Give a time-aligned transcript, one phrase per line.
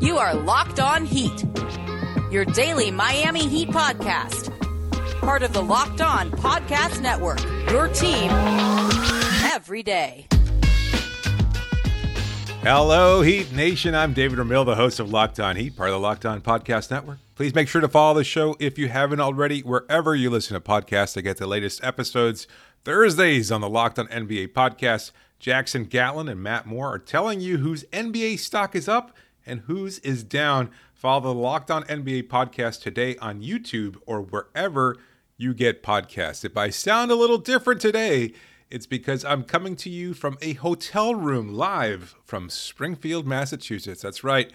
[0.00, 1.44] You are Locked On Heat,
[2.30, 4.50] your daily Miami Heat podcast.
[5.20, 7.38] Part of the Locked On Podcast Network,
[7.70, 8.30] your team
[9.52, 10.26] every day.
[12.62, 13.94] Hello, Heat Nation.
[13.94, 16.90] I'm David Ramil, the host of Locked On Heat, part of the Locked On Podcast
[16.90, 17.18] Network.
[17.34, 20.60] Please make sure to follow the show if you haven't already, wherever you listen to
[20.60, 22.46] podcasts to get the latest episodes.
[22.84, 27.58] Thursdays on the Locked On NBA podcast, Jackson Gatlin and Matt Moore are telling you
[27.58, 29.14] whose NBA stock is up
[29.46, 30.70] and whose is down.
[30.94, 34.96] Follow the Locked On NBA podcast today on YouTube or wherever
[35.36, 36.44] you get podcasts.
[36.44, 38.32] If I sound a little different today,
[38.70, 44.02] it's because I'm coming to you from a hotel room live from Springfield, Massachusetts.
[44.02, 44.52] That's right.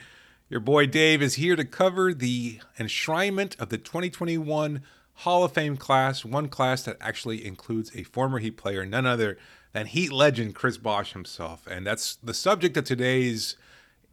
[0.48, 4.84] Your boy Dave is here to cover the enshrinement of the 2021
[5.20, 9.38] Hall of Fame class, one class that actually includes a former Heat player, none other
[9.74, 11.66] than Heat legend Chris Bosh himself.
[11.68, 13.58] And that's the subject of today's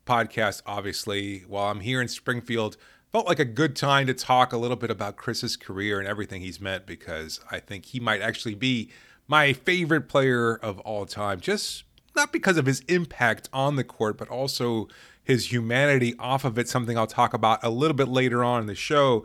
[0.06, 1.40] podcast, obviously.
[1.40, 2.76] While I'm here in Springfield,
[3.12, 6.40] felt like a good time to talk a little bit about Chris's career and everything
[6.40, 8.90] he's meant because I think he might actually be
[9.28, 11.84] my favorite player of all time, just
[12.16, 14.88] not because of his impact on the court, but also
[15.22, 18.66] his humanity off of it, something I'll talk about a little bit later on in
[18.66, 19.24] the show.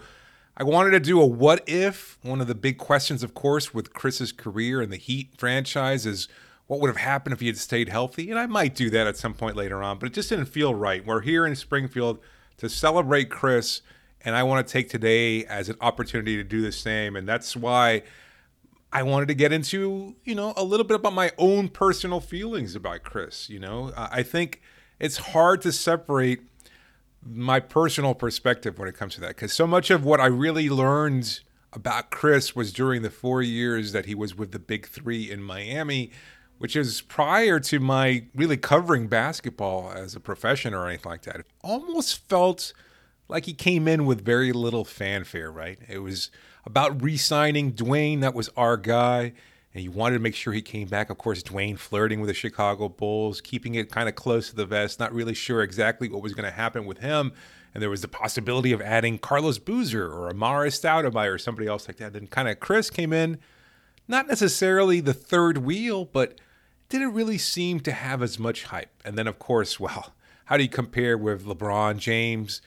[0.56, 2.18] I wanted to do a what if.
[2.24, 6.28] One of the big questions, of course, with Chris's career and the Heat franchise is
[6.68, 8.30] what would have happened if he had stayed healthy?
[8.30, 10.76] And I might do that at some point later on, but it just didn't feel
[10.76, 11.06] right.
[11.06, 12.20] We're here in Springfield
[12.58, 13.82] to celebrate Chris,
[14.22, 17.16] and I want to take today as an opportunity to do the same.
[17.16, 18.04] And that's why
[18.92, 22.76] I wanted to get into, you know, a little bit about my own personal feelings
[22.76, 23.50] about Chris.
[23.50, 24.62] You know, I think
[25.00, 26.42] it's hard to separate
[27.24, 30.70] my personal perspective when it comes to that because so much of what I really
[30.70, 31.42] learned
[31.74, 35.42] about Chris was during the four years that he was with the Big Three in
[35.42, 36.12] Miami,
[36.58, 41.38] which is prior to my really covering basketball as a profession or anything like that.
[41.38, 42.74] It almost felt
[43.28, 45.80] like he came in with very little fanfare, right?
[45.88, 46.32] It was
[46.66, 49.34] about re signing Dwyane, that was our guy
[49.78, 51.12] and you wanted to make sure he came back.
[51.12, 54.66] Of course, Dwyane flirting with the Chicago Bulls, keeping it kind of close to the
[54.66, 57.32] vest, not really sure exactly what was going to happen with him.
[57.76, 61.88] And there was the possibility of adding Carlos Boozer or Amar'e Stoudemire or somebody else
[61.88, 62.14] like that.
[62.14, 63.38] Then kind of Chris came in,
[64.08, 66.42] not necessarily the third wheel, but
[66.90, 69.02] didn't really seem to have as much hype.
[69.04, 70.14] And then, of course, well,
[70.46, 72.62] how do you compare with LeBron James?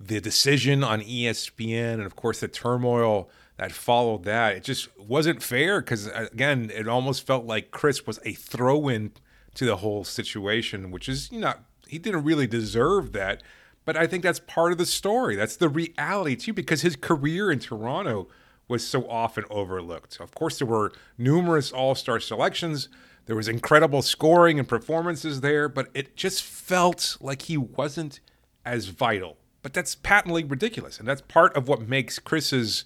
[0.00, 4.56] The decision on ESPN, and of course, the turmoil that followed that.
[4.56, 9.12] It just wasn't fair because uh, again, it almost felt like Chris was a throw-in
[9.54, 11.54] to the whole situation, which is you know
[11.86, 13.42] he didn't really deserve that.
[13.84, 15.36] But I think that's part of the story.
[15.36, 18.28] That's the reality too, because his career in Toronto
[18.66, 20.18] was so often overlooked.
[20.20, 22.88] Of course, there were numerous All-Star selections.
[23.26, 28.20] There was incredible scoring and performances there, but it just felt like he wasn't
[28.64, 29.38] as vital.
[29.62, 32.84] But that's patently ridiculous, and that's part of what makes Chris's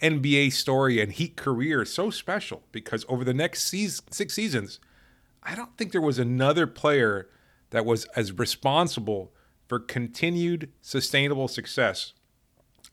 [0.00, 4.78] NBA story and Heat career so special because over the next six seasons,
[5.42, 7.28] I don't think there was another player
[7.70, 9.32] that was as responsible
[9.66, 12.12] for continued sustainable success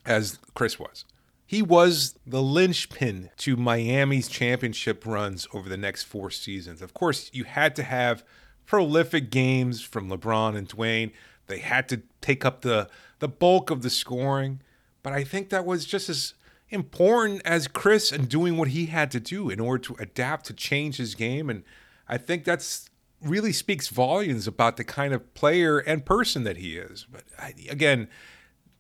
[0.06, 1.06] as Chris was.
[1.48, 6.82] He was the linchpin to Miami's championship runs over the next four seasons.
[6.82, 8.26] Of course, you had to have
[8.66, 11.14] prolific games from LeBron and Dwyane.
[11.48, 14.60] They had to take up the the bulk of the scoring,
[15.02, 16.34] but I think that was just as
[16.70, 20.54] important as Chris and doing what he had to do in order to adapt to
[20.54, 21.50] change his game.
[21.50, 21.64] And
[22.10, 22.90] I think that's
[23.22, 27.08] really speaks volumes about the kind of player and person that he is.
[27.10, 28.10] But I, again,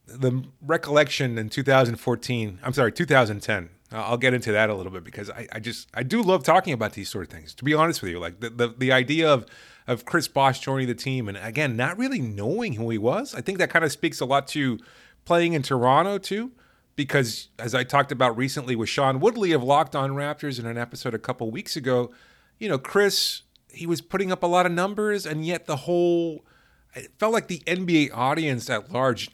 [0.08, 3.70] the recollection in 2014, I'm sorry, 2010.
[3.92, 6.74] I'll get into that a little bit because I, I just I do love talking
[6.74, 7.54] about these sort of things.
[7.54, 9.46] To be honest with you, like the the, the idea of
[9.88, 13.34] of Chris Bosh joining the team and again not really knowing who he was.
[13.34, 14.78] I think that kind of speaks a lot to
[15.24, 16.52] playing in Toronto too
[16.98, 20.78] because as I talked about recently with Sean Woodley of Locked On Raptors in an
[20.78, 22.12] episode a couple weeks ago,
[22.60, 26.44] you know, Chris, he was putting up a lot of numbers, and yet the whole,
[26.96, 29.30] it felt like the NBA audience at large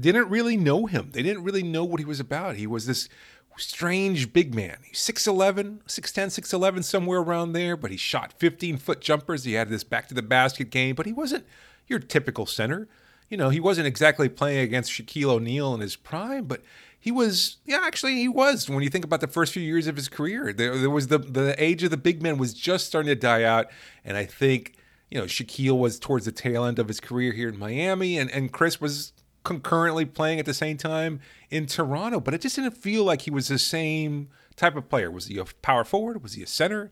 [0.00, 1.10] didn't really know him.
[1.12, 2.56] They didn't really know what he was about.
[2.56, 3.08] He was this
[3.56, 4.78] strange big man.
[4.84, 9.44] He's 6'11, 6'10, 6'11, somewhere around there, but he shot 15 foot jumpers.
[9.44, 11.44] He had this back to the basket game, but he wasn't
[11.86, 12.88] your typical center
[13.30, 16.62] you know, he wasn't exactly playing against Shaquille O'Neal in his prime, but
[16.98, 18.68] he was, yeah, actually, he was.
[18.68, 21.18] When you think about the first few years of his career, there, there was the
[21.18, 23.68] the age of the big man was just starting to die out,
[24.04, 24.74] and I think
[25.10, 28.30] you know Shaquille was towards the tail end of his career here in Miami, and
[28.32, 29.12] and Chris was
[29.44, 31.20] concurrently playing at the same time
[31.50, 35.10] in Toronto, but it just didn't feel like he was the same type of player.
[35.10, 36.22] Was he a power forward?
[36.22, 36.90] Was he a center?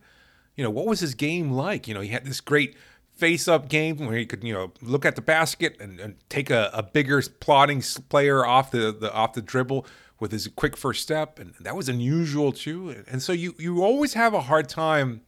[0.56, 1.87] You know, what was his game like?
[1.87, 2.77] You know, he had this great
[3.15, 6.50] face up game where he could, you know, look at the basket and, and take
[6.50, 9.85] a, a, bigger plotting player off the, the off the dribble
[10.21, 13.05] with his quick first step, and that was unusual too.
[13.09, 15.23] And so you you always have a hard time,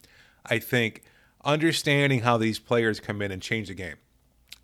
[0.47, 1.03] I think,
[1.45, 3.97] understanding how these players come in and change the game.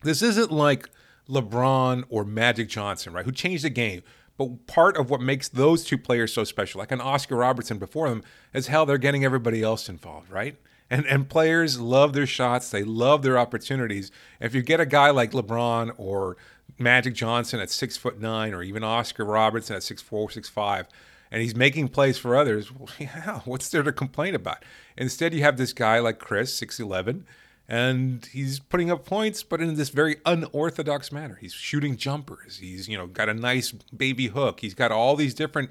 [0.03, 0.89] This isn't like
[1.29, 4.03] LeBron or Magic Johnson, right, who changed the game.
[4.37, 8.09] But part of what makes those two players so special, like an Oscar Robertson before
[8.09, 10.57] them, is how they're getting everybody else involved, right?
[10.89, 14.11] And and players love their shots, they love their opportunities.
[14.41, 16.37] If you get a guy like LeBron or
[16.79, 20.87] Magic Johnson at six foot nine, or even Oscar Robertson at six four, six five,
[21.31, 24.65] and he's making plays for others, well, yeah, what's there to complain about?
[24.97, 27.27] Instead, you have this guy like Chris, six eleven,
[27.69, 31.39] and he's putting up points, but in this very unorthodox manner.
[31.41, 32.59] He's shooting jumpers.
[32.59, 34.61] He's you know got a nice baby hook.
[34.61, 35.71] He's got all these different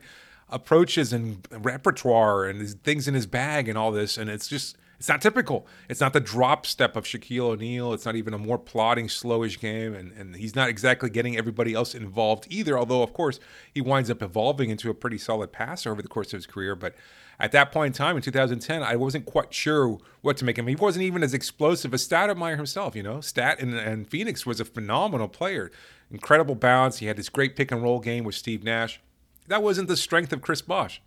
[0.49, 5.09] approaches and repertoire and things in his bag and all this, and it's just it's
[5.09, 5.67] not typical.
[5.89, 7.93] It's not the drop step of Shaquille O'Neal.
[7.93, 9.93] It's not even a more plodding, slowish game.
[9.93, 13.39] And, and he's not exactly getting everybody else involved either, although, of course,
[13.73, 16.75] he winds up evolving into a pretty solid passer over the course of his career.
[16.75, 16.95] But
[17.39, 20.63] at that point in time, in 2010, I wasn't quite sure what to make of
[20.63, 20.69] him.
[20.69, 23.21] He wasn't even as explosive as Stoudemire himself, you know.
[23.21, 25.71] Stat and, and Phoenix was a phenomenal player.
[26.11, 26.99] Incredible balance.
[26.99, 29.01] He had this great pick and roll game with Steve Nash.
[29.47, 31.01] That wasn't the strength of Chris Bosh.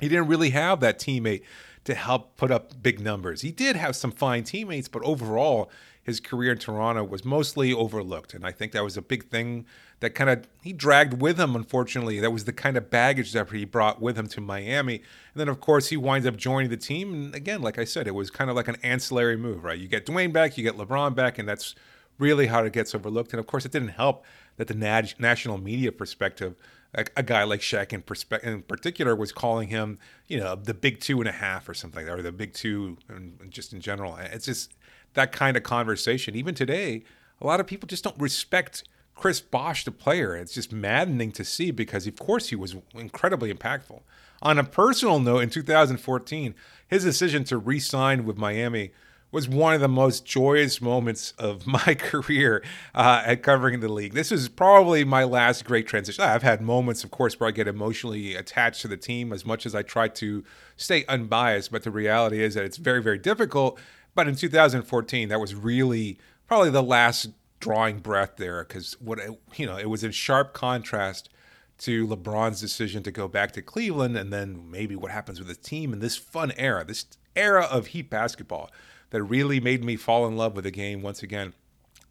[0.00, 1.42] He didn't really have that teammate
[1.84, 3.40] to help put up big numbers.
[3.42, 5.70] He did have some fine teammates, but overall,
[6.02, 8.34] his career in Toronto was mostly overlooked.
[8.34, 9.66] And I think that was a big thing
[10.00, 12.20] that kind of he dragged with him, unfortunately.
[12.20, 14.96] That was the kind of baggage that he brought with him to Miami.
[14.96, 17.12] And then, of course, he winds up joining the team.
[17.12, 19.78] And again, like I said, it was kind of like an ancillary move, right?
[19.78, 21.74] You get Dwyane back, you get LeBron back, and that's
[22.18, 23.32] really how it gets overlooked.
[23.32, 24.24] And of course, it didn't help
[24.56, 24.74] that the
[25.18, 26.54] national media perspective
[26.94, 30.74] a, a guy like Shaq in, perspe- in particular was calling him, you know, the
[30.74, 34.16] big two and a half or something, or the big two, and just in general.
[34.16, 34.74] It's just
[35.14, 36.34] that kind of conversation.
[36.34, 37.02] Even today,
[37.40, 38.84] a lot of people just don't respect
[39.14, 40.36] Chris Bosh, the player.
[40.36, 44.00] It's just maddening to see because, of course, he was incredibly impactful.
[44.42, 46.54] On a personal note, in 2014,
[46.88, 48.92] his decision to re sign with Miami
[49.32, 52.62] was one of the most joyous moments of my career
[52.94, 54.14] uh, at covering the league.
[54.14, 56.24] This is probably my last great transition.
[56.24, 59.66] I've had moments, of course, where I get emotionally attached to the team as much
[59.66, 60.44] as I try to
[60.76, 61.70] stay unbiased.
[61.70, 63.78] But the reality is that it's very, very difficult.
[64.14, 67.30] But in 2014, that was really probably the last
[67.60, 69.20] drawing breath there because what
[69.56, 71.28] you know it was in sharp contrast
[71.78, 75.54] to LeBron's decision to go back to Cleveland and then maybe what happens with the
[75.54, 78.70] team in this fun era, this era of Heat basketball
[79.10, 81.52] that really made me fall in love with the game once again,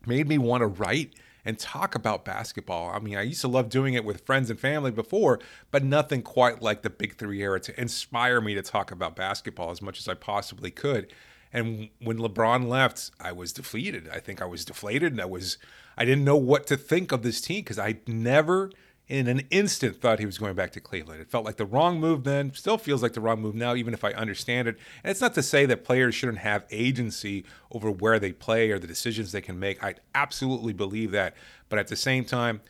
[0.06, 1.14] made me want to write
[1.46, 2.90] and talk about basketball.
[2.90, 5.40] I mean, I used to love doing it with friends and family before,
[5.72, 9.72] but nothing quite like the Big Three era to inspire me to talk about basketball
[9.72, 11.12] as much as I possibly could.
[11.52, 14.08] And when LeBron left, I was defeated.
[14.14, 15.58] I think I was deflated, and I was
[15.98, 18.72] I didn't know what to think of this team because I never
[19.10, 21.20] in an instant thought he was going back to Cleveland.
[21.20, 23.94] It felt like the wrong move then, still feels like the wrong move now, even
[23.96, 24.78] if I understand it.
[25.04, 28.78] And it's not to say that players shouldn't have agency over where they play or
[28.78, 29.84] the decisions they can make.
[29.84, 31.36] I absolutely believe that.
[31.70, 32.62] But at the same time,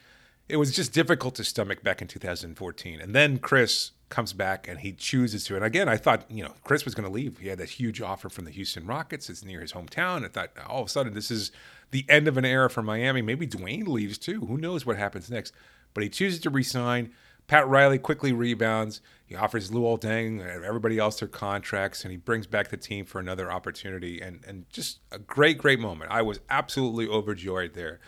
[0.47, 3.01] it was just difficult to stomach back in 2014.
[3.01, 5.57] And then Chris comes back and he chooses to.
[5.57, 7.37] And again, I thought, you know, Chris was going to leave.
[7.39, 9.29] He had that huge offer from the Houston Rockets.
[9.29, 10.23] It's near his hometown.
[10.23, 11.51] I thought all of a sudden this is
[11.91, 13.21] the end of an era for Miami.
[13.21, 14.45] Maybe Dwyane leaves too.
[14.45, 15.53] Who knows what happens next?
[15.93, 17.11] But he chooses to resign.
[17.47, 19.01] Pat Riley quickly rebounds.
[19.25, 23.05] He offers Luol Deng and everybody else their contracts, and he brings back the team
[23.05, 24.21] for another opportunity.
[24.21, 26.11] And and just a great, great moment.
[26.11, 27.99] I was absolutely overjoyed there.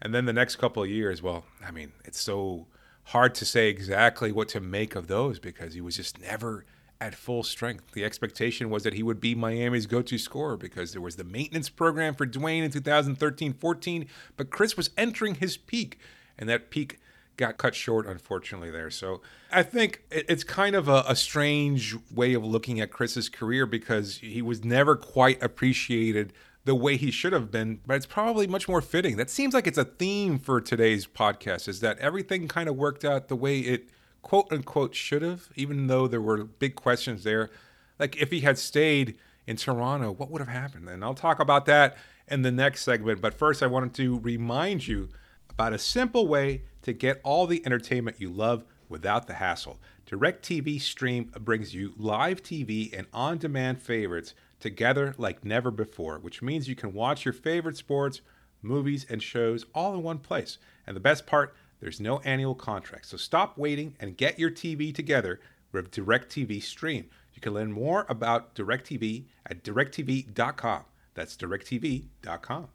[0.00, 2.66] And then the next couple of years, well, I mean, it's so
[3.04, 6.64] hard to say exactly what to make of those because he was just never
[7.00, 7.92] at full strength.
[7.92, 11.24] The expectation was that he would be Miami's go to scorer because there was the
[11.24, 15.98] maintenance program for Dwyane in 2013 14, but Chris was entering his peak,
[16.38, 17.00] and that peak
[17.36, 18.90] got cut short, unfortunately, there.
[18.90, 19.20] So
[19.50, 24.18] I think it's kind of a, a, strange way of looking at Chris's career because
[24.18, 26.32] he was never quite appreciated
[26.64, 29.16] the way he should have been, but it's probably much more fitting.
[29.16, 33.04] That seems like it's a theme for today's podcast is that everything kind of worked
[33.04, 33.88] out the way it
[34.22, 37.50] quote unquote should have, even though there were big questions there.
[37.98, 40.88] Like if he had stayed in Toronto, what would have happened?
[40.88, 41.96] And I'll talk about that
[42.28, 43.20] in the next segment.
[43.20, 45.08] But first, I wanted to remind you
[45.52, 49.78] about a simple way to get all the entertainment you love without the hassle.
[50.06, 56.42] DirecTV Stream brings you live TV and on demand favorites together like never before, which
[56.42, 58.20] means you can watch your favorite sports,
[58.60, 60.58] movies, and shows all in one place.
[60.86, 63.06] And the best part, there's no annual contract.
[63.06, 65.40] So stop waiting and get your TV together
[65.72, 67.08] with DirecTV Stream.
[67.34, 70.84] You can learn more about DirecTV at directv.com.
[71.14, 72.68] That's directv.com.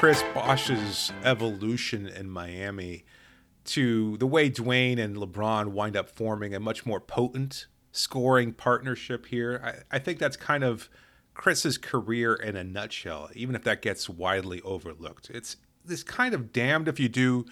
[0.00, 3.04] Chris Bosh's evolution in Miami
[3.66, 9.26] to the way Dwyane and LeBron wind up forming a much more potent scoring partnership
[9.26, 10.88] here, I, I think that's kind of
[11.34, 15.28] Chris's career in a nutshell, even if that gets widely overlooked.
[15.28, 17.44] It's this kind of damned if you do,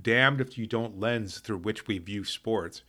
[0.00, 2.84] damned if you don't lens through which we view sports.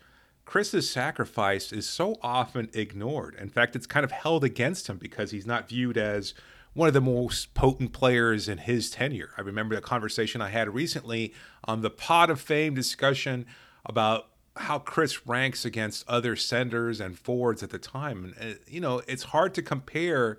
[0.46, 3.36] Chris's sacrifice is so often ignored.
[3.36, 6.34] In fact, it's kind of held against him because he's not viewed as
[6.74, 9.32] one of the most potent players in his tenure.
[9.38, 11.34] I remember the conversation I had recently
[11.66, 13.46] on the Pod of Fame discussion
[13.86, 18.36] about how Chris ranks against other centers and forwards at the time.
[18.40, 20.38] And, uh, you know, it's hard to compare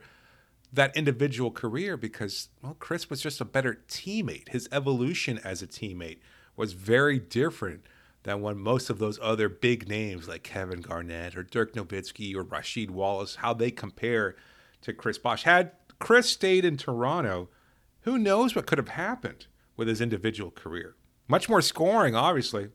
[0.73, 4.49] that individual career because, well, Chris was just a better teammate.
[4.49, 6.19] His evolution as a teammate
[6.57, 7.85] was very different
[8.25, 12.45] than when most of those other big names like Kevin Garnett or Dirk Nowitzki or
[12.45, 14.35] Rasheed Wallace, how they compare
[14.83, 15.43] to Chris Bosh.
[15.43, 15.73] Had
[16.05, 17.49] Chris stayed in Toronto,
[18.03, 20.97] who knows what could have happened with his individual career?
[21.29, 22.69] Much more scoring, obviously,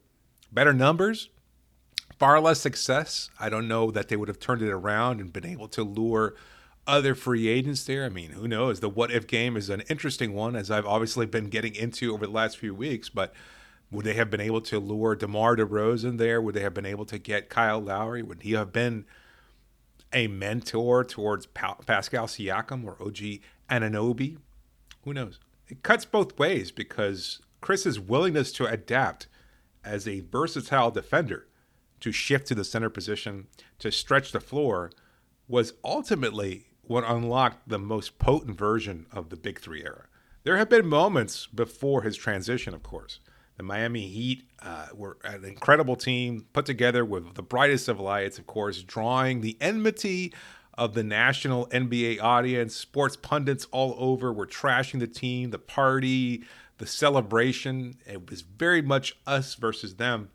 [0.51, 1.29] better numbers,
[2.17, 3.29] far less success.
[3.39, 6.33] I don't know that they would have turned it around and been able to lure
[6.87, 8.03] other free agents there.
[8.03, 8.79] I mean, who knows?
[8.79, 12.25] The what if game is an interesting one, as I've obviously been getting into over
[12.25, 13.09] the last few weeks.
[13.09, 13.31] But
[13.91, 16.41] would they have been able to lure DeMar DeRozan there?
[16.41, 18.23] Would they have been able to get Kyle Lowry?
[18.23, 19.05] Would he have been
[20.13, 24.37] a mentor towards pa- Pascal Siakam or OG Anunoby?
[25.03, 25.39] Who knows?
[25.67, 29.27] It cuts both ways because Chris's willingness to adapt
[29.83, 31.47] as a versatile defender
[31.99, 33.47] to shift to the center position,
[33.79, 34.91] to stretch the floor,
[35.47, 40.05] was ultimately what unlocked the most potent version of the Big Three era.
[40.43, 43.19] There have been moments before his transition, of course.
[43.59, 48.39] The Miami Heat uh, were an incredible team put together with the brightest of lights,
[48.39, 50.33] of course, drawing the enmity
[50.75, 52.73] of the national NBA audience.
[52.73, 56.45] Sports pundits all over were trashing the team, the party,
[56.77, 57.95] the celebration.
[58.07, 60.29] It was very much us versus them.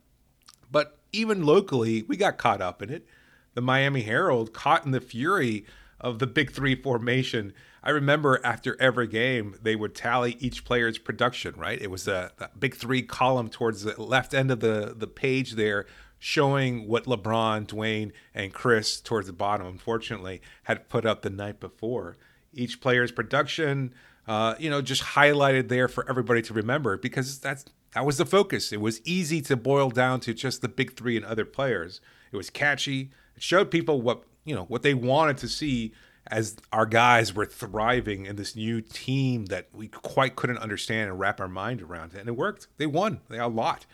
[0.71, 3.07] But even locally, we got caught up in it.
[3.55, 5.65] The Miami Herald, caught in the fury
[5.99, 7.55] of the Big Three formation.
[7.85, 11.81] I remember after every game, they would tally each player's production, right?
[11.81, 15.53] It was a, a Big Three column towards the left end of the, the page
[15.53, 15.85] there,
[16.19, 21.61] showing what LeBron, Dwyane, and Chris towards the bottom, unfortunately, had put up the night
[21.61, 22.17] before.
[22.55, 23.93] Each player's production,
[24.27, 28.27] uh, you know, just highlighted there for everybody to remember because that's that was the
[28.27, 28.73] focus.
[28.73, 32.01] It was easy to boil down to just the big three and other players.
[32.33, 33.11] It was catchy.
[33.37, 35.93] It showed people what you know what they wanted to see
[36.27, 41.21] as our guys were thriving in this new team that we quite couldn't understand and
[41.21, 42.15] wrap our mind around.
[42.15, 42.69] And it worked.
[42.79, 43.21] They won.
[43.29, 43.87] They a lot.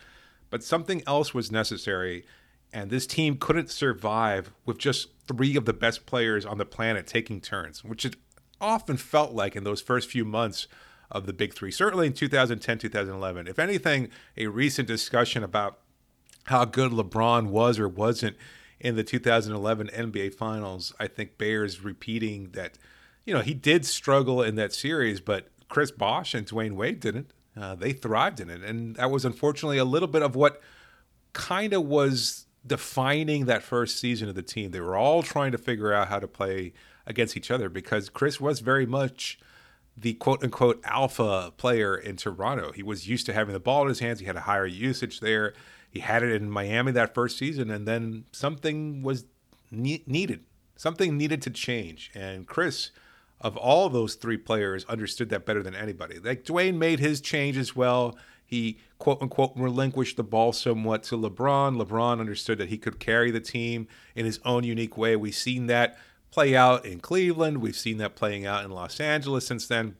[0.49, 2.25] But something else was necessary,
[2.73, 7.07] and this team couldn't survive with just three of the best players on the planet
[7.07, 8.17] taking turns, which it
[8.61, 10.67] often felt like in those first few months
[11.11, 13.49] of the big three, certainly in 2010, 2011.
[13.49, 15.79] If anything, a recent discussion about
[16.45, 18.37] how good LeBron was or wasn't
[18.81, 22.79] in the 2011 NBA Finals, I think bears repeating that,
[23.25, 27.33] you know, he did struggle in that series, but Chris Bosh and Dwyane Wade didn't.
[27.57, 28.63] Uh, they thrived in it.
[28.63, 30.63] And that was unfortunately a little bit of what
[31.33, 34.71] kind of was defining that first season of the team.
[34.71, 36.73] They were all trying to figure out how to play
[37.07, 39.39] against each other because Chris was very much
[39.97, 42.73] the quote unquote alpha player in Toronto.
[42.73, 44.21] He was used to having the ball in his hands.
[44.21, 45.55] He had a higher usage there.
[45.91, 49.25] He had it in Miami that first season, and then something was
[49.71, 50.45] ne- needed.
[50.77, 52.11] Something needed to change.
[52.15, 52.91] And Chris,
[53.41, 56.19] of all those three players, understood that better than anybody.
[56.19, 58.17] Like Dwyane made his change as well.
[58.47, 61.81] He quote unquote relinquished the ball somewhat to LeBron.
[61.81, 65.17] LeBron understood that he could carry the team in his own unique way.
[65.17, 65.99] We've seen that
[66.31, 67.59] play out in Cleveland.
[67.59, 69.97] We've seen that playing out in Los Angeles since then.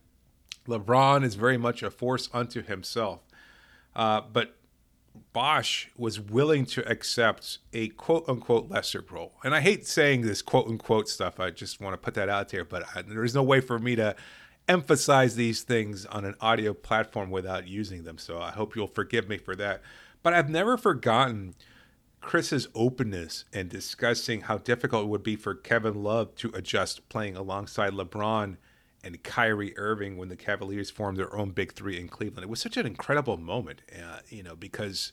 [0.67, 3.21] LeBron is very much a force unto himself.
[3.95, 4.57] Uh, but
[5.33, 9.35] Bosh was willing to accept a quote unquote lesser role.
[9.43, 11.41] And I hate saying this quote unquote stuff.
[11.41, 13.97] I just want to put that out there, but I, there's no way for me
[13.97, 14.15] to
[14.69, 18.19] emphasize these things on an audio platform without using them.
[18.19, 19.83] So I hope you'll forgive me for that.
[20.23, 21.55] But I've never forgotten
[22.21, 27.37] Chris's openness in discussing how difficult it would be for Kevin Love to adjust playing
[27.37, 28.57] alongside LeBron
[29.03, 32.45] and Kyrie Irving when the Cavaliers formed their own big three in Cleveland.
[32.45, 35.13] It was such an incredible moment, uh, you know, because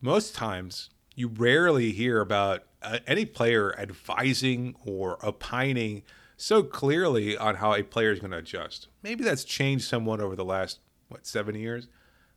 [0.00, 6.02] most times you rarely hear about uh, any player advising or opining
[6.36, 8.86] so clearly on how a player is going to adjust.
[9.02, 10.78] Maybe that's changed somewhat over the last,
[11.08, 11.88] what, seven years?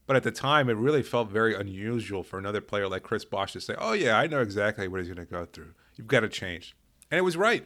[0.07, 3.53] But at the time, it really felt very unusual for another player like Chris Bosh
[3.53, 5.73] to say, "Oh yeah, I know exactly what he's going to go through.
[5.95, 6.75] You've got to change,"
[7.09, 7.65] and it was right.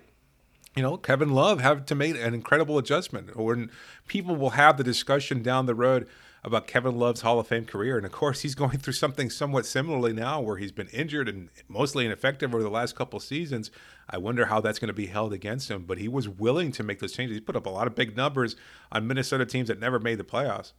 [0.76, 3.36] You know, Kevin Love had to make an incredible adjustment.
[3.36, 3.72] When
[4.08, 6.08] people will have the discussion down the road
[6.46, 7.98] about Kevin Love's Hall of Fame career.
[7.98, 11.50] And of course, he's going through something somewhat similarly now where he's been injured and
[11.68, 13.72] mostly ineffective over the last couple seasons.
[14.08, 15.86] I wonder how that's going to be held against him.
[15.86, 17.36] But he was willing to make those changes.
[17.36, 18.56] He put up a lot of big numbers
[18.92, 20.74] on Minnesota teams that never made the playoffs.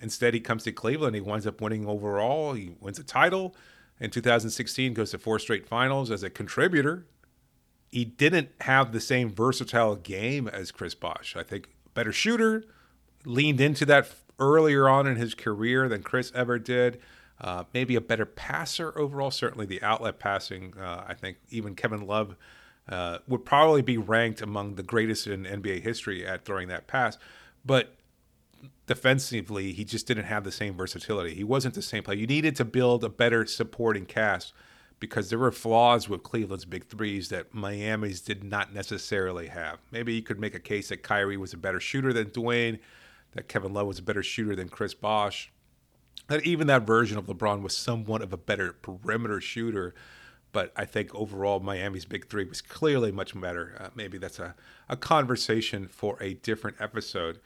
[0.00, 1.14] Instead, he comes to Cleveland.
[1.14, 2.52] He winds up winning overall.
[2.52, 3.54] He wins a title.
[3.98, 7.06] In 2016, goes to four straight finals as a contributor.
[7.88, 11.34] He didn't have the same versatile game as Chris Bosh.
[11.34, 12.64] I think better shooter,
[13.24, 17.00] leaned into that earlier on in his career than Chris ever did.
[17.40, 19.30] Uh, maybe a better passer overall.
[19.30, 20.74] Certainly, the outlet passing.
[20.78, 22.36] Uh, I think even Kevin Love
[22.88, 27.18] uh, would probably be ranked among the greatest in NBA history at throwing that pass.
[27.64, 27.94] But
[28.86, 31.34] defensively, he just didn't have the same versatility.
[31.34, 32.18] He wasn't the same player.
[32.18, 34.52] You needed to build a better supporting cast
[34.98, 39.78] because there were flaws with Cleveland's big threes that Miami's did not necessarily have.
[39.90, 42.78] Maybe you could make a case that Kyrie was a better shooter than Dwyane
[43.34, 45.52] that Kevin Love was a better shooter than Chris Bosh.
[46.28, 49.94] That even that version of LeBron was somewhat of a better perimeter shooter.
[50.52, 53.76] But I think overall, Miami's big three was clearly much better.
[53.78, 54.54] Uh, maybe that's a,
[54.88, 57.40] a conversation for a different episode.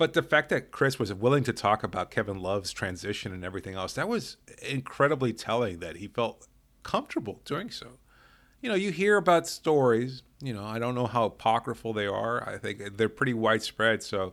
[0.00, 3.74] But the fact that Chris was willing to talk about Kevin Love's transition and everything
[3.74, 6.48] else, that was incredibly telling that he felt
[6.82, 7.98] comfortable doing so.
[8.62, 12.48] You know, you hear about stories, you know, I don't know how apocryphal they are.
[12.48, 14.02] I think they're pretty widespread.
[14.02, 14.32] So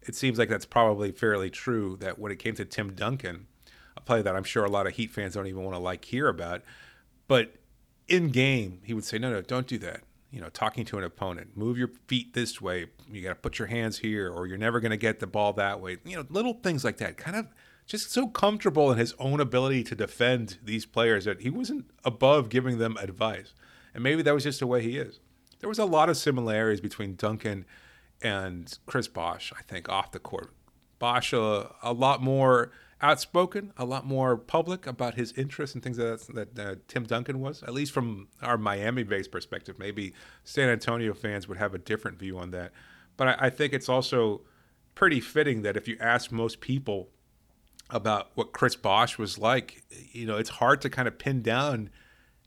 [0.00, 3.46] it seems like that's probably fairly true that when it came to Tim Duncan,
[3.96, 6.04] a play that I'm sure a lot of Heat fans don't even want to like
[6.06, 6.62] hear about,
[7.28, 7.54] but
[8.08, 10.00] in game he would say, "No, no, don't do that."
[10.32, 12.86] You know, talking to an opponent, move your feet this way.
[13.10, 15.52] You got to put your hands here, or you're never going to get the ball
[15.52, 15.98] that way.
[16.04, 17.18] You know, little things like that.
[17.18, 17.46] Kind of
[17.86, 22.48] just so comfortable in his own ability to defend these players that he wasn't above
[22.48, 23.54] giving them advice.
[23.94, 25.20] And maybe that was just the way he is.
[25.60, 27.66] There was a lot of similarities between Duncan
[28.22, 30.52] and Chris Bosh, I think, off the court.
[30.98, 35.96] Bosh uh, a lot more outspoken, a lot more public about his interests and things
[35.96, 37.62] that that uh, Tim Duncan was.
[37.62, 42.38] At least from our Miami-based perspective, maybe San Antonio fans would have a different view
[42.38, 42.72] on that.
[43.16, 44.42] But I, I think it's also
[44.94, 47.08] pretty fitting that if you ask most people
[47.90, 51.90] about what Chris Bosh was like, you know, it's hard to kind of pin down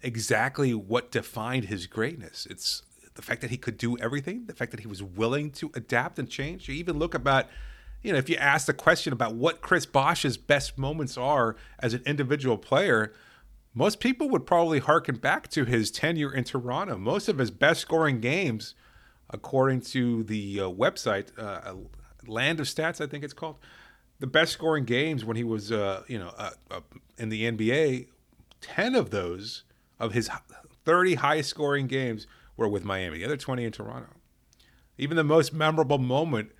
[0.01, 2.47] exactly what defined his greatness.
[2.49, 2.83] It's
[3.15, 6.19] the fact that he could do everything, the fact that he was willing to adapt
[6.19, 6.67] and change.
[6.67, 7.47] You even look about,
[8.05, 11.95] you know, if you ask the question about what Chris Bosh's best moments are as
[11.95, 13.11] an individual player,
[13.73, 16.99] most people would probably harken back to his tenure in Toronto.
[16.99, 18.75] Most of his best scoring games,
[19.31, 21.73] according to the uh, website, uh,
[22.27, 23.57] Land of Stats, I think it's called,
[24.19, 26.81] the best scoring games when he was, uh, you know, uh, uh,
[27.17, 28.05] in the NBA,
[28.61, 29.63] 10 of those,
[29.99, 30.29] of his
[30.85, 33.17] 30 highest scoring games, were with Miami.
[33.17, 34.09] The other 20 in Toronto.
[34.99, 36.51] Even the most memorable moment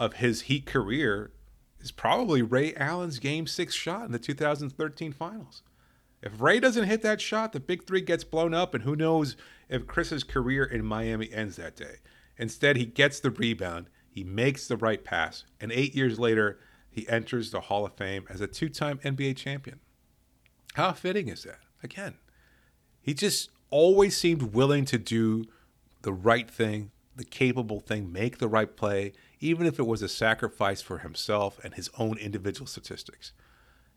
[0.00, 1.30] of his Heat career
[1.78, 5.62] is probably Ray Allen's Game Six shot in the 2013 Finals.
[6.22, 9.36] If Ray doesn't hit that shot, the Big Three gets blown up, and who knows
[9.68, 11.96] if Chris's career in Miami ends that day.
[12.38, 16.58] Instead, he gets the rebound, he makes the right pass, and eight years later,
[16.90, 19.80] he enters the Hall of Fame as a two time NBA champion.
[20.74, 21.60] How fitting is that?
[21.82, 22.14] Again,
[23.02, 25.44] he just always seemed willing to do
[26.02, 30.08] the right thing, the capable thing, make the right play, even if it was a
[30.08, 33.32] sacrifice for himself and his own individual statistics.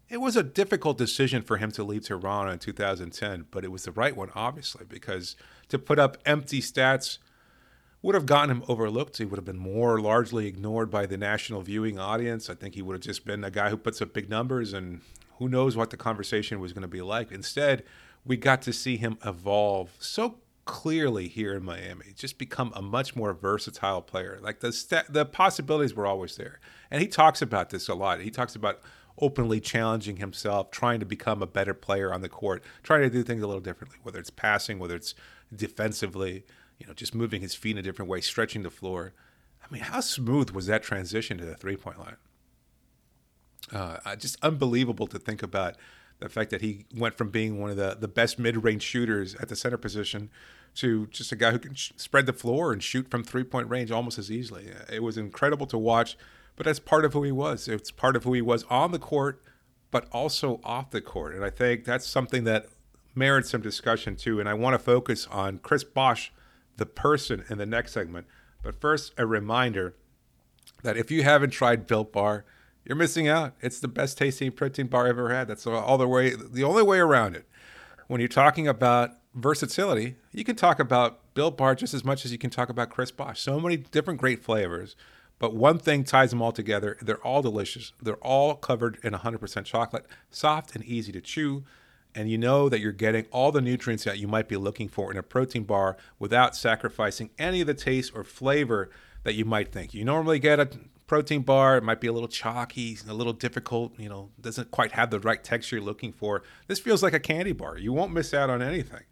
[0.09, 3.83] It was a difficult decision for him to leave Toronto in 2010, but it was
[3.83, 5.35] the right one, obviously, because
[5.69, 7.17] to put up empty stats
[8.01, 9.17] would have gotten him overlooked.
[9.17, 12.49] He would have been more largely ignored by the national viewing audience.
[12.49, 15.01] I think he would have just been a guy who puts up big numbers, and
[15.37, 17.31] who knows what the conversation was going to be like.
[17.31, 17.83] Instead,
[18.25, 23.15] we got to see him evolve so clearly here in Miami, just become a much
[23.15, 24.39] more versatile player.
[24.41, 28.21] Like the st- the possibilities were always there, and he talks about this a lot.
[28.21, 28.81] He talks about
[29.19, 33.23] openly challenging himself, trying to become a better player on the court, trying to do
[33.23, 35.13] things a little differently, whether it's passing, whether it's
[35.55, 36.45] defensively,
[36.79, 39.13] you know, just moving his feet in a different way, stretching the floor.
[39.63, 42.17] I mean, how smooth was that transition to the three point line?
[43.71, 45.75] Uh, just unbelievable to think about
[46.19, 49.35] the fact that he went from being one of the, the best mid range shooters
[49.35, 50.29] at the center position
[50.75, 53.69] to just a guy who can sh- spread the floor and shoot from three point
[53.69, 54.71] range almost as easily.
[54.91, 56.17] It was incredible to watch,
[56.55, 57.67] but that's part of who he was.
[57.67, 59.41] It's part of who he was on the court,
[59.91, 61.35] but also off the court.
[61.35, 62.67] And I think that's something that
[63.15, 64.39] merits some discussion too.
[64.39, 66.31] And I want to focus on Chris Bosh,
[66.77, 68.25] the person, in the next segment.
[68.63, 69.95] But first, a reminder
[70.83, 72.45] that if you haven't tried Built Bar,
[72.85, 73.53] you're missing out.
[73.61, 75.47] It's the best tasting protein bar I've ever had.
[75.47, 77.47] That's all the way, the only way around it.
[78.07, 82.31] When you're talking about versatility, you can talk about Built Bar just as much as
[82.31, 83.39] you can talk about Chris Bosh.
[83.39, 84.95] So many different great flavors,
[85.39, 86.97] but one thing ties them all together.
[87.01, 87.93] They're all delicious.
[88.01, 91.63] They're all covered in 100% chocolate, soft and easy to chew.
[92.13, 95.09] And you know that you're getting all the nutrients that you might be looking for
[95.09, 98.91] in a protein bar without sacrificing any of the taste or flavor
[99.23, 99.95] that you might think.
[99.95, 100.69] You normally get a
[101.13, 104.93] protein bar, it might be a little chalky, a little difficult, you know, doesn't quite
[104.93, 106.41] have the right texture you're looking for.
[106.65, 107.77] This feels like a candy bar.
[107.77, 109.03] You won't miss out on anything.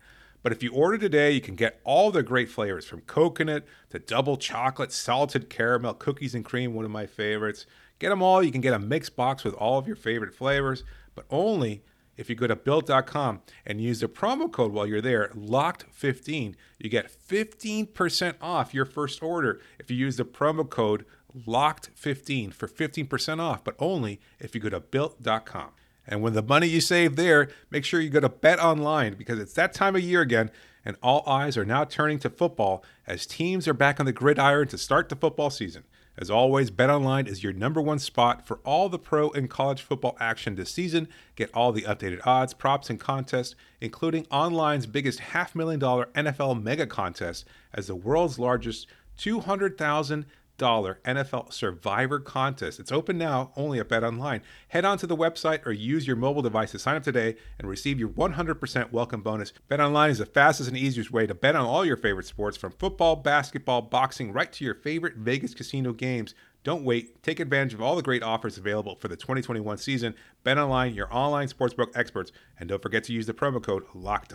[0.41, 3.99] But if you order today, you can get all the great flavors from coconut to
[3.99, 7.67] double chocolate, salted caramel, cookies and cream, one of my favorites.
[7.99, 8.41] Get them all.
[8.41, 10.83] You can get a mixed box with all of your favorite flavors,
[11.13, 11.83] but only
[12.17, 16.89] if you go to built.com and use the promo code while you're there, locked15, you
[16.89, 23.39] get 15% off your first order if you use the promo code locked15 for 15%
[23.39, 25.69] off, but only if you go to built.com.
[26.07, 29.39] And when the money you save there, make sure you go to Bet Online because
[29.39, 30.51] it's that time of year again,
[30.83, 34.67] and all eyes are now turning to football as teams are back on the gridiron
[34.69, 35.83] to start the football season.
[36.17, 40.17] As always, BetOnline is your number one spot for all the pro and college football
[40.19, 41.07] action this season.
[41.35, 46.61] Get all the updated odds, props, and contests, including online's biggest half million dollar NFL
[46.61, 50.25] mega contest as the world's largest 200,000
[50.61, 52.79] NFL Survivor contest.
[52.79, 54.41] It's open now only at Bet Online.
[54.69, 57.67] Head on to the website or use your mobile device to sign up today and
[57.67, 59.53] receive your 100% welcome bonus.
[59.67, 62.57] Bet Online is the fastest and easiest way to bet on all your favorite sports
[62.57, 66.35] from football, basketball, boxing, right to your favorite Vegas casino games.
[66.63, 67.23] Don't wait.
[67.23, 70.13] Take advantage of all the great offers available for the 2021 season.
[70.43, 74.33] Bet Online, your online sportsbook experts, and don't forget to use the promo code LOCKED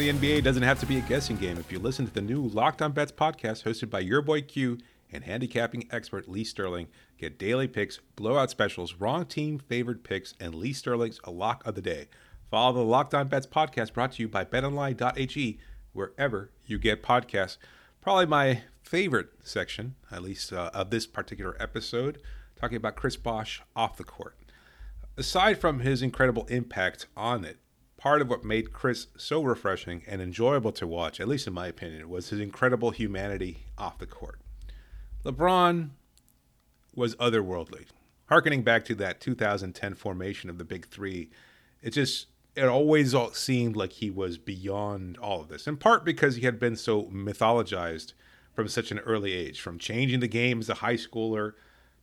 [0.00, 1.58] the NBA doesn't have to be a guessing game.
[1.58, 4.78] If you listen to the new Locked On Bets podcast hosted by your boy Q
[5.12, 10.54] and handicapping expert Lee Sterling, get daily picks, blowout specials, wrong team favored picks, and
[10.54, 12.08] Lee Sterling's a lock of the day.
[12.50, 15.58] Follow the Locked On Bets podcast brought to you by betonline.ag
[15.92, 17.58] wherever you get podcasts.
[18.00, 22.22] Probably my favorite section, at least uh, of this particular episode,
[22.56, 24.34] talking about Chris Bosh off the court.
[25.18, 27.58] Aside from his incredible impact on it,
[28.00, 31.66] part of what made Chris so refreshing and enjoyable to watch, at least in my
[31.66, 34.40] opinion, was his incredible humanity off the court.
[35.24, 35.90] LeBron
[36.94, 37.86] was otherworldly.
[38.30, 41.30] Harkening back to that 2010 formation of the Big Three,
[41.82, 45.66] it just it always all seemed like he was beyond all of this.
[45.66, 48.14] In part because he had been so mythologized
[48.54, 51.52] from such an early age, from changing the game as a high schooler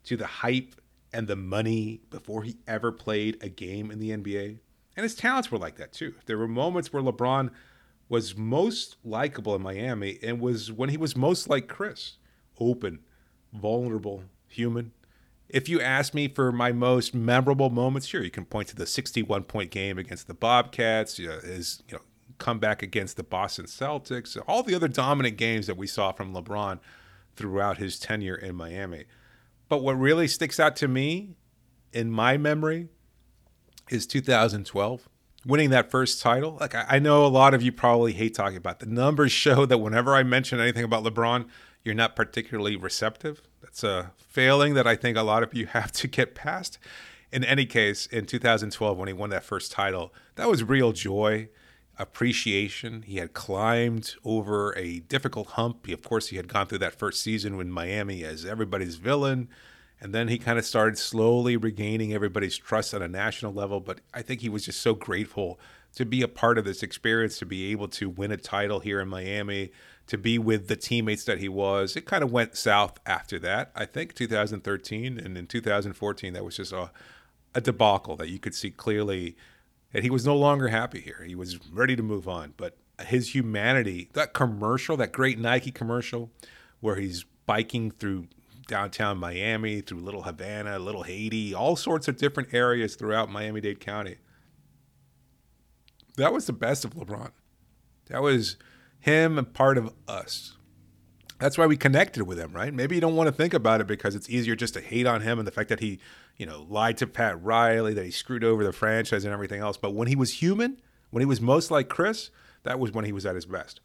[0.03, 0.75] to the hype
[1.11, 4.59] and the money before he ever played a game in the NBA.
[4.97, 6.15] And his talents were like that too.
[6.25, 7.51] There were moments where LeBron
[8.09, 12.17] was most likable in Miami and was when he was most like Chris
[12.59, 12.99] open,
[13.53, 14.91] vulnerable, human.
[15.49, 18.87] If you ask me for my most memorable moments, sure, you can point to the
[18.87, 22.01] 61 point game against the Bobcats, you know, his you know,
[22.39, 26.79] comeback against the Boston Celtics, all the other dominant games that we saw from LeBron
[27.35, 29.05] throughout his tenure in Miami.
[29.69, 31.35] But what really sticks out to me
[31.93, 32.89] in my memory
[33.89, 35.07] is 2012
[35.45, 36.57] winning that first title.
[36.59, 39.77] Like I, know a lot of you probably hate talking about the numbers show that
[39.77, 41.47] whenever I mention anything about LeBron,
[41.83, 43.41] you're not particularly receptive.
[43.61, 46.77] That's a failing that I think a lot of you have to get past.
[47.31, 51.49] In any case, in 2012 when he won that first title, that was real joy,
[51.99, 53.01] appreciation.
[53.01, 55.87] He had climbed over a difficult hump.
[55.89, 59.49] Of course, he had gone through that first season in Miami as everybody's villain
[59.99, 63.79] and then he kind of started slowly regaining everybody's trust on a national level.
[63.79, 65.59] But I think he was just so grateful
[65.95, 68.99] to be a part of this experience, to be able to win a title here
[68.99, 69.71] in Miami,
[70.05, 71.95] to be with the teammates that he was.
[71.95, 75.19] It kind of went south after that, I think, 2013.
[75.19, 76.91] And in 2014, that was just a,
[77.55, 79.35] a debacle that you could see clearly
[79.93, 81.23] that he was no longer happy here.
[81.25, 82.53] He was ready to move on.
[82.55, 86.29] But his humanity, that commercial, that great Nike commercial
[86.79, 88.27] where he's biking through
[88.67, 93.79] downtown Miami, through Little Havana, Little Haiti, all sorts of different areas throughout Miami Dade
[93.79, 94.17] County.
[96.17, 97.31] That was the best of LeBron.
[98.09, 98.57] That was
[98.99, 100.57] him and part of us.
[101.39, 102.73] That's why we connected with him, right?
[102.73, 105.21] Maybe you don't want to think about it because it's easier just to hate on
[105.21, 105.99] him and the fact that he,
[106.35, 109.77] you know, lied to Pat Riley, that he screwed over the franchise and everything else.
[109.77, 112.31] But when he was human, when he was most like Chris,
[112.63, 113.81] that was when he was at his best.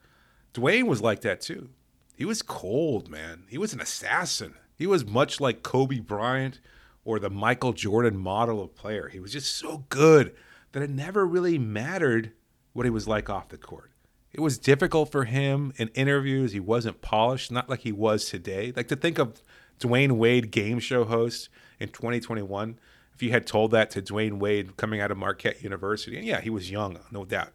[0.54, 1.68] Dwyane was like that too.
[2.16, 3.44] He was cold, man.
[3.48, 4.54] He was an assassin.
[4.82, 6.58] He was much like Kobe Bryant
[7.04, 9.06] or the Michael Jordan model of player.
[9.06, 10.34] He was just so good
[10.72, 12.32] that it never really mattered
[12.72, 13.92] what he was like off the court.
[14.32, 16.50] It was difficult for him in interviews.
[16.50, 18.72] He wasn't polished, not like he was today.
[18.74, 19.40] Like to think of
[19.78, 22.80] Dwyane Wade game show host in 2021.
[23.14, 26.40] If you had told that to Dwyane Wade coming out of Marquette University, and yeah,
[26.40, 27.52] he was young, no doubt.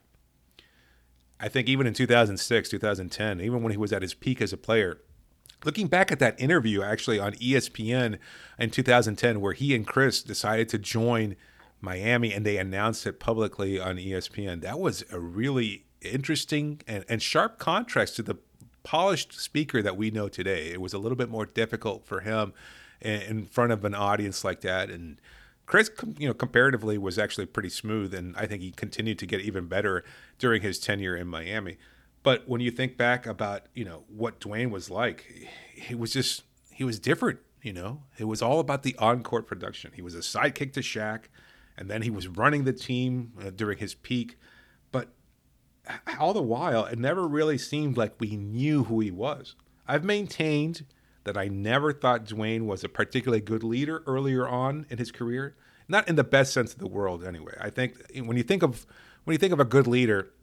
[1.42, 4.58] I think even in 2006, 2010, even when he was at his peak as a
[4.58, 5.02] player,
[5.66, 8.18] looking back at that interview actually on ESPN
[8.60, 11.36] in 2010, where he and Chris decided to join
[11.82, 17.22] Miami and they announced it publicly on ESPN, that was a really interesting and, and
[17.22, 18.38] sharp contrast to the
[18.84, 20.70] polished speaker that we know today.
[20.70, 22.54] It was a little bit more difficult for him
[23.02, 24.90] in, front of an audience like that.
[24.90, 25.20] And
[25.66, 29.42] Chris, you know, comparatively was actually pretty smooth, and I think he continued to get
[29.42, 30.04] even better
[30.40, 31.78] during his tenure in Miami.
[32.28, 36.44] But when you think back about you know what Dwyane was like, he was just
[36.70, 37.40] he was different.
[37.62, 39.94] You know, it was all about the on-court production.
[39.96, 41.30] He was a sidekick to Shaq,
[41.78, 44.38] and then he was running the team uh, during his peak.
[44.92, 45.08] But
[46.20, 49.56] all the while, it never really seemed like we knew who he was.
[49.88, 50.84] I've maintained
[51.24, 55.56] that I never thought Dwyane was a particularly good leader earlier on in his career.
[55.88, 57.54] Not in the best sense of the world, anyway.
[57.62, 58.86] I think when you think of
[59.24, 60.34] when you think of a good leader,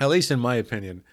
[0.00, 1.04] at least in my opinion,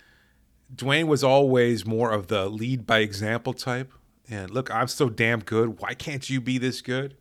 [0.75, 3.93] Dwyane was always more of the lead by example type.
[4.29, 5.79] And look, I'm so damn good.
[5.79, 7.15] Why can't you be this good?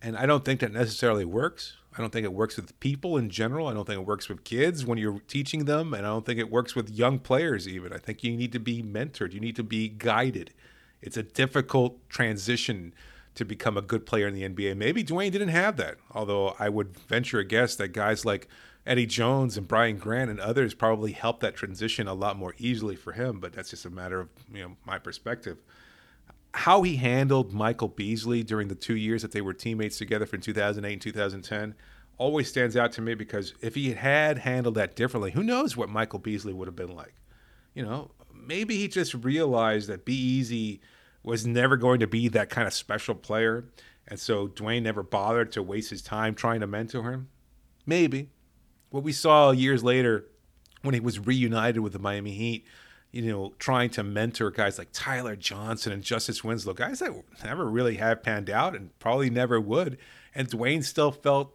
[0.00, 1.76] And I don't think that necessarily works.
[1.96, 3.68] I don't think it works with people in general.
[3.68, 5.94] I don't think it works with kids when you're teaching them.
[5.94, 7.92] And I don't think it works with young players, even.
[7.92, 10.52] I think you need to be mentored, you need to be guided.
[11.00, 12.94] It's a difficult transition
[13.34, 14.76] to become a good player in the NBA.
[14.76, 18.46] Maybe Dwyane didn't have that, although I would venture a guess that guys like
[18.86, 22.96] Eddie Jones and Brian Grant and others probably helped that transition a lot more easily
[22.96, 23.38] for him.
[23.38, 25.58] But that's just a matter of you know my perspective.
[26.54, 30.40] How he handled Michael Beasley during the two years that they were teammates together from
[30.40, 31.74] 2008 and 2010
[32.18, 35.88] always stands out to me because if he had handled that differently, who knows what
[35.88, 37.14] Michael Beasley would have been like?
[37.74, 40.80] You know, maybe he just realized that B-Easy
[41.22, 43.64] was never going to be that kind of special player.
[44.06, 47.28] And so Dwyane never bothered to waste his time trying to mentor him.
[47.86, 48.28] Maybe.
[48.92, 50.26] What we saw years later
[50.82, 52.66] when he was reunited with the Miami Heat,
[53.10, 57.12] you know, trying to mentor guys like Tyler Johnson and Justice Winslow, guys that
[57.44, 59.98] never really have panned out and probably never would.
[60.34, 61.54] And Dwyane still felt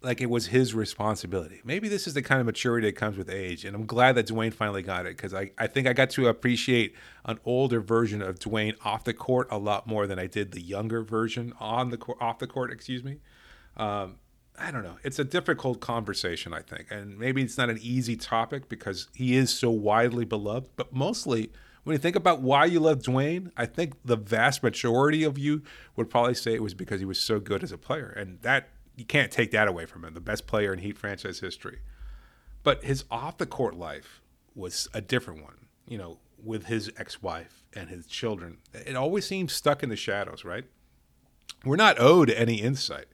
[0.00, 1.60] like it was his responsibility.
[1.64, 4.28] Maybe this is the kind of maturity that comes with age, and I'm glad that
[4.28, 8.22] Dwyane finally got it because I, I think I got to appreciate an older version
[8.22, 11.90] of Dwyane off the court a lot more than I did the younger version on
[11.90, 12.70] the court, off the court.
[12.70, 13.18] Excuse me.
[13.76, 14.16] Um,
[14.60, 14.98] I don't know.
[15.04, 19.36] It's a difficult conversation, I think, and maybe it's not an easy topic because he
[19.36, 20.70] is so widely beloved.
[20.76, 21.50] But mostly,
[21.84, 25.62] when you think about why you love Dwyane, I think the vast majority of you
[25.96, 28.70] would probably say it was because he was so good as a player, and that
[28.96, 30.14] you can't take that away from him.
[30.14, 31.78] The best player in Heat franchise history.
[32.64, 34.20] But his off the court life
[34.54, 38.58] was a different one, you know, with his ex wife and his children.
[38.74, 40.64] It always seems stuck in the shadows, right?
[41.64, 43.06] We're not owed any insight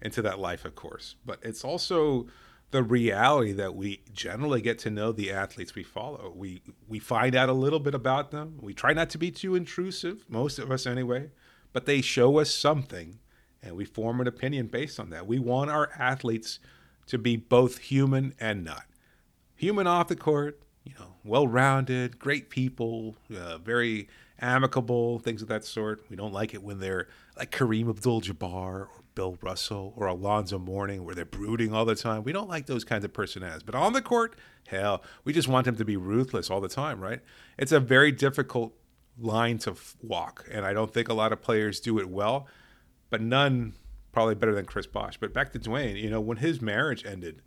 [0.00, 2.26] into that life, of course, but it's also
[2.70, 6.32] the reality that we generally get to know the athletes we follow.
[6.36, 8.58] We we find out a little bit about them.
[8.60, 11.30] We try not to be too intrusive, most of us anyway,
[11.72, 13.18] but they show us something
[13.62, 15.26] and we form an opinion based on that.
[15.26, 16.60] We want our athletes
[17.06, 18.84] to be both human and not.
[19.56, 24.08] Human off the court, you know, well-rounded, great people, uh, very
[24.40, 26.04] amicable, things of that sort.
[26.08, 31.04] We don't like it when they're like Kareem Abdul-Jabbar or Bill Russell or Alonzo Mourning,
[31.04, 32.22] where they're brooding all the time.
[32.22, 33.62] We don't like those kinds of personalities.
[33.62, 34.36] But on the court,
[34.68, 37.20] hell, we just want them to be ruthless all the time, right?
[37.58, 38.74] It's a very difficult
[39.20, 42.46] line to walk, and I don't think a lot of players do it well
[43.10, 43.74] but none
[44.12, 45.16] probably better than Chris Bosh.
[45.18, 47.42] But back to Dwyane, you know, when his marriage ended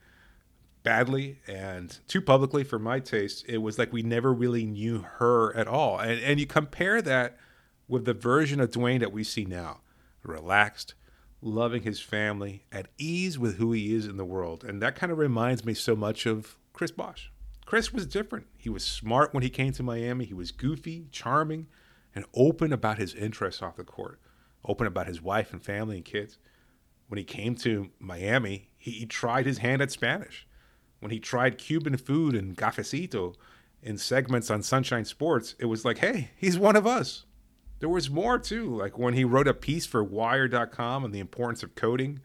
[0.84, 5.56] badly and too publicly for my taste, it was like we never really knew her
[5.56, 6.00] at all.
[6.00, 7.38] And and you compare that
[7.88, 9.82] with the version of Dwyane that we see now,
[10.24, 10.94] relaxed,
[11.42, 14.64] loving his family, at ease with who he is in the world.
[14.64, 17.32] And that kind of reminds me so much of Chris Bosh.
[17.66, 18.48] Chris was different.
[18.58, 20.26] He was smart when he came to Miami.
[20.26, 21.68] He was goofy, charming,
[22.14, 24.20] and open about his interests off the court
[24.66, 26.38] open about his wife and family and kids.
[27.08, 30.48] When he came to Miami, he tried his hand at Spanish.
[31.00, 33.36] When he tried Cuban food and cafecito
[33.82, 37.26] in segments on Sunshine Sports, it was like, hey, he's one of us.
[37.82, 41.64] There was more too, like when he wrote a piece for Wired.com on the importance
[41.64, 42.20] of coding,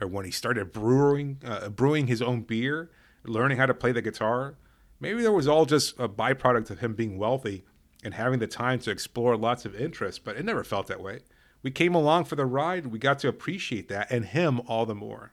[0.00, 2.90] or when he started brewing, uh, brewing his own beer,
[3.24, 4.54] learning how to play the guitar.
[5.00, 7.64] Maybe there was all just a byproduct of him being wealthy
[8.04, 11.20] and having the time to explore lots of interests, but it never felt that way.
[11.64, 12.86] We came along for the ride.
[12.86, 15.32] We got to appreciate that and him all the more.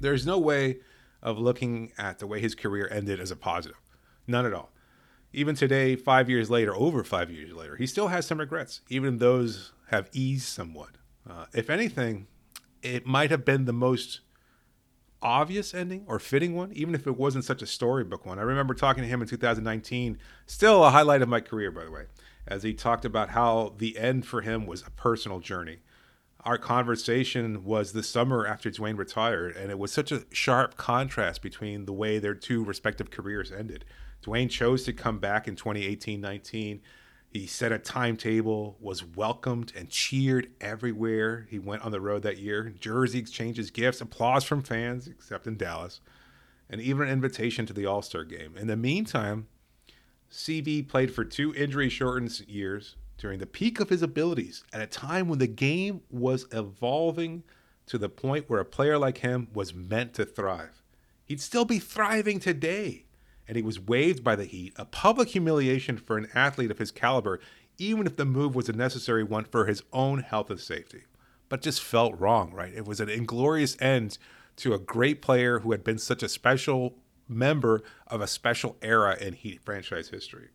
[0.00, 0.78] There's no way
[1.22, 3.78] of looking at the way his career ended as a positive.
[4.26, 4.72] None at all.
[5.38, 9.18] Even today, five years later, over five years later, he still has some regrets, even
[9.18, 10.96] those have eased somewhat.
[11.30, 12.26] Uh, if anything,
[12.82, 14.18] it might have been the most
[15.22, 18.40] obvious ending or fitting one, even if it wasn't such a storybook one.
[18.40, 21.92] I remember talking to him in 2019, still a highlight of my career, by the
[21.92, 22.06] way,
[22.44, 25.78] as he talked about how the end for him was a personal journey.
[26.44, 31.42] Our conversation was the summer after Dwyane retired, and it was such a sharp contrast
[31.42, 33.84] between the way their two respective careers ended.
[34.24, 36.80] Dwyane chose to come back in 2018 19
[37.30, 42.38] he set a timetable, was welcomed and cheered everywhere he went on the road that
[42.38, 42.72] year.
[42.80, 46.00] Jersey exchanges gifts, applause from fans, except in Dallas,
[46.70, 48.56] and even an invitation to the All Star game.
[48.56, 49.46] In the meantime,
[50.32, 54.86] CB played for two injury shortened years during the peak of his abilities at a
[54.86, 57.42] time when the game was evolving
[57.86, 60.82] to the point where a player like him was meant to thrive.
[61.24, 63.04] He'd still be thriving today
[63.48, 66.90] and he was waived by the Heat, a public humiliation for an athlete of his
[66.90, 67.40] caliber,
[67.78, 71.04] even if the move was a necessary one for his own health and safety.
[71.48, 72.74] But just felt wrong, right?
[72.74, 74.18] It was an inglorious end
[74.56, 79.16] to a great player who had been such a special member of a special era
[79.18, 80.48] in Heat franchise history.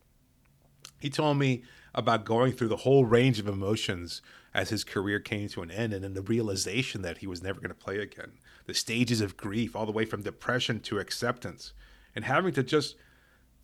[1.00, 5.48] He told me about going through the whole range of emotions as his career came
[5.48, 8.32] to an end and then the realization that he was never going to play again.
[8.66, 11.72] The stages of grief, all the way from depression to acceptance
[12.14, 12.96] and having to just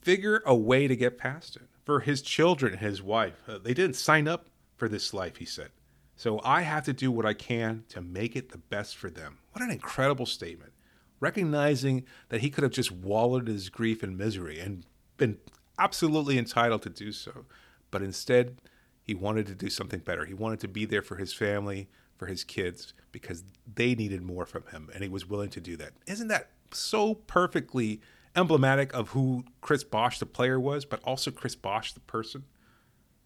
[0.00, 1.62] figure a way to get past it.
[1.84, 5.44] For his children and his wife, uh, they didn't sign up for this life, he
[5.44, 5.70] said.
[6.16, 9.38] So I have to do what I can to make it the best for them.
[9.52, 10.72] What an incredible statement.
[11.18, 14.84] Recognizing that he could have just wallowed his grief and misery and
[15.16, 15.38] been
[15.78, 17.46] absolutely entitled to do so.
[17.90, 18.58] But instead,
[19.02, 20.24] he wanted to do something better.
[20.24, 23.42] He wanted to be there for his family, for his kids, because
[23.74, 25.92] they needed more from him, and he was willing to do that.
[26.06, 28.00] Isn't that so perfectly
[28.36, 32.44] emblematic of who Chris Bosh, the player, was, but also Chris Bosh, the person.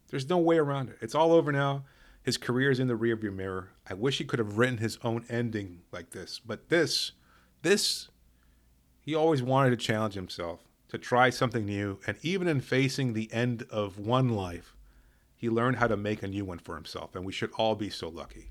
[0.09, 0.97] There's no way around it.
[1.01, 1.85] It's all over now.
[2.23, 3.69] His career is in the rearview mirror.
[3.87, 7.11] I wish he could have written his own ending like this, but this,
[7.61, 8.09] this,
[8.99, 13.31] he always wanted to challenge himself, to try something new, and even in facing the
[13.31, 14.75] end of one life,
[15.35, 17.89] he learned how to make a new one for himself, and we should all be
[17.91, 18.49] so lucky.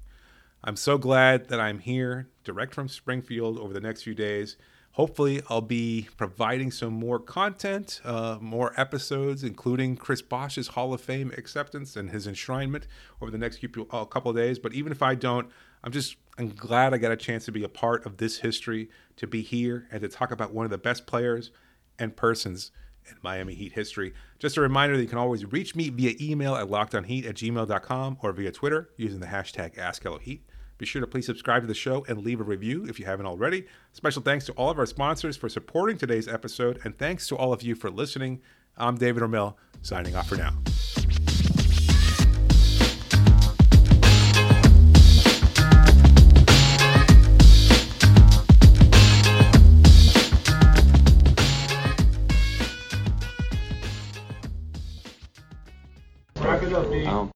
[0.62, 4.56] I'm so glad that I'm here, direct from Springfield, over the next few days
[4.94, 11.00] hopefully i'll be providing some more content uh, more episodes including chris bosh's hall of
[11.00, 12.84] fame acceptance and his enshrinement
[13.20, 15.48] over the next few, uh, couple of days but even if i don't
[15.82, 18.88] i'm just i'm glad i got a chance to be a part of this history
[19.16, 21.50] to be here and to talk about one of the best players
[21.98, 22.70] and persons
[23.08, 24.14] in Miami Heat history.
[24.38, 28.18] Just a reminder that you can always reach me via email at lockedonheat at gmail.com
[28.22, 30.40] or via Twitter using the hashtag AskHelloHeat.
[30.78, 33.26] Be sure to please subscribe to the show and leave a review if you haven't
[33.26, 33.66] already.
[33.92, 37.52] Special thanks to all of our sponsors for supporting today's episode, and thanks to all
[37.52, 38.40] of you for listening.
[38.76, 40.52] I'm David Ramil, signing off for now.